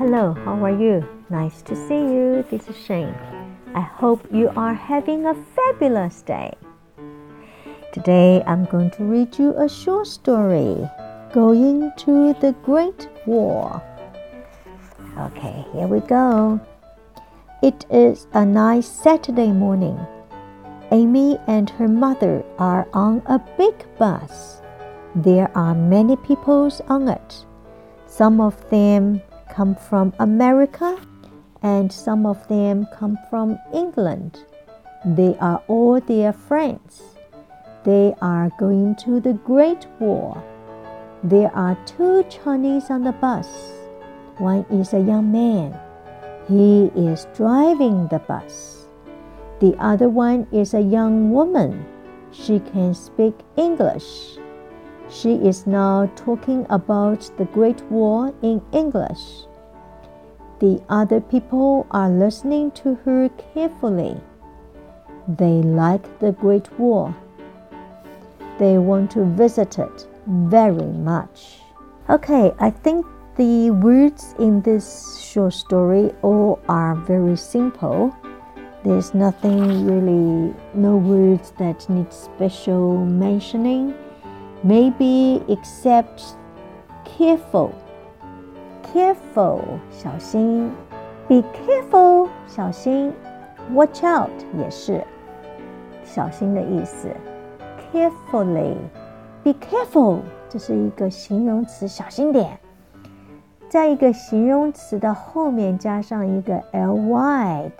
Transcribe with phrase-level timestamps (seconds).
[0.00, 1.06] Hello, how are you?
[1.28, 2.42] Nice to see you.
[2.50, 3.14] This is Shane.
[3.74, 6.54] I hope you are having a fabulous day.
[7.92, 10.88] Today I'm going to read you a short story
[11.34, 13.84] Going to the Great Wall.
[15.18, 16.58] Okay, here we go.
[17.62, 20.00] It is a nice Saturday morning.
[20.92, 24.62] Amy and her mother are on a big bus.
[25.14, 27.44] There are many people on it.
[28.06, 29.20] Some of them
[29.50, 30.98] come from America
[31.62, 34.44] and some of them come from England.
[35.04, 37.02] They are all their friends.
[37.84, 40.42] They are going to the Great Wall.
[41.24, 43.48] There are two Chinese on the bus.
[44.38, 45.78] One is a young man.
[46.48, 48.86] He is driving the bus.
[49.60, 51.84] The other one is a young woman.
[52.32, 54.38] She can speak English.
[55.12, 59.44] She is now talking about the Great Wall in English.
[60.60, 64.20] The other people are listening to her carefully.
[65.26, 67.12] They like the Great Wall.
[68.60, 71.58] They want to visit it very much.
[72.08, 73.04] Okay, I think
[73.36, 78.14] the words in this short story all are very simple.
[78.84, 83.94] There's nothing really, no words that need special mentioning
[84.64, 86.34] may be except
[87.04, 87.70] careful.
[88.92, 90.70] Careful，小心。
[91.28, 93.12] Be careful，小心。
[93.72, 95.04] Watch out 也是
[96.04, 97.08] 小心的意思。
[97.92, 102.58] Carefully，be careful，这是一个形容词，小心点。
[103.68, 107.70] 在一个形容词的后面加上一个 ly。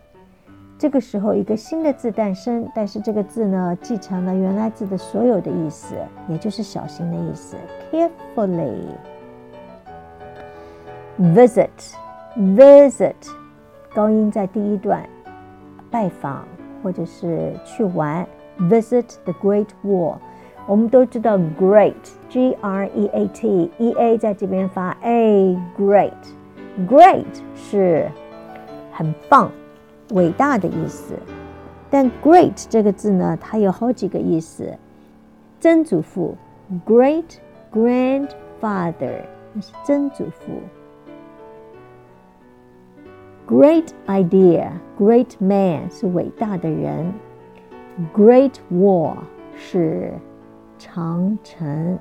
[0.81, 5.95] 这个时候一个新的字诞生，但是这个字呢继承了原来字的所有的意思，
[6.27, 7.55] 也就是小心的意思。
[7.93, 8.87] Carefully
[11.19, 11.69] visit
[12.35, 13.13] visit
[13.95, 15.07] 高音在第一段，
[15.91, 16.49] 拜访
[16.83, 18.27] 或者是去玩。
[18.59, 20.17] Visit the Great Wall，
[20.67, 21.93] 我们都知道 Great
[22.31, 26.13] G R E A T E A 在这边发 A Great
[26.89, 27.25] Great
[27.55, 28.11] 是
[28.91, 29.51] 很棒、
[30.13, 31.15] 伟大的意思。
[31.91, 34.77] 但 Great 这个字呢，它有好几个意思。
[35.59, 36.37] 曾祖父
[36.87, 37.25] Great
[37.73, 40.53] Grandfather 那是曾祖父。
[43.49, 47.13] Great idea, great man 是伟大的人。
[48.15, 49.17] Great Wall
[49.57, 50.15] 是
[50.79, 51.99] 长城。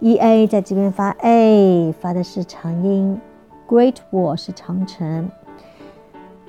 [0.00, 3.20] E A 在这边发 A，发的是长音。
[3.68, 5.30] Great Wall 是长城。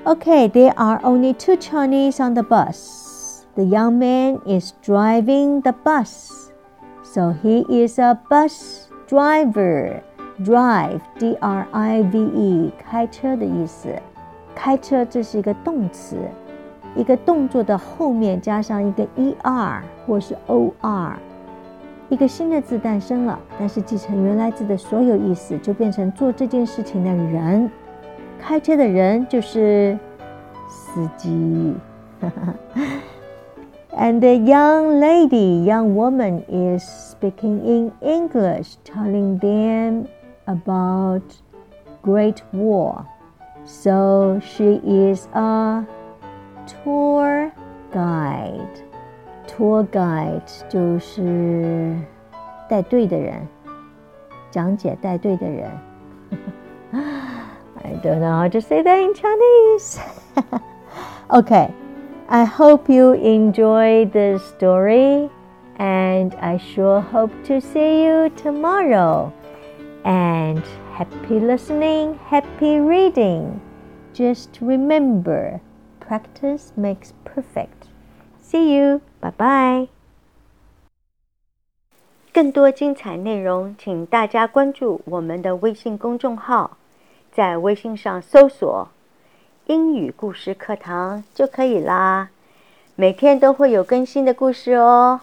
[0.05, 3.45] Okay, there are only two Chinese on the bus.
[3.55, 6.53] The young man is driving the bus.
[7.03, 10.01] So he is a bus driver.
[10.41, 13.89] Drive, D R I V E，开车的意思。
[14.55, 16.15] 开车这是一个动词，
[16.95, 21.19] 一个动作的后面加上一个 e r 或是 o r，
[22.07, 27.69] 一个新的字诞生了，但是继承原来字的所有意思，就变成做这件事情的人。
[28.39, 29.97] 开车的人就是
[30.67, 31.75] 司机。
[33.91, 40.07] And the young lady, young woman is speaking in English, telling them
[40.45, 41.22] about
[42.01, 43.05] Great Wall.
[43.66, 45.85] So she is a
[46.66, 47.51] tour
[47.94, 48.83] guide.
[49.47, 51.95] Tour guide 就是
[52.69, 53.47] 带队的人，
[54.51, 55.71] 讲解带队的人。
[57.99, 59.99] don't know how to say that in Chinese.
[61.31, 61.73] okay,
[62.27, 65.29] I hope you enjoy the story,
[65.77, 69.31] and I sure hope to see you tomorrow.
[70.03, 73.61] And happy listening, happy reading.
[74.13, 75.61] Just remember,
[75.99, 77.88] practice makes perfect.
[78.41, 79.89] See you, bye bye.
[82.31, 86.78] 更多精彩内容，请大家关注我们的微信公众号。
[87.39, 88.89] 在微信上搜索
[89.68, 92.31] “英语故事课堂”就可以啦。
[92.97, 95.21] 每天都会有更新的故事哦。